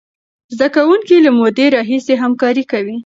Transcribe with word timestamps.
زده 0.55 0.67
کوونکي 0.75 1.15
له 1.25 1.31
مودې 1.39 1.65
راهیسې 1.75 2.13
همکاري 2.23 2.63
کوي. 2.71 2.97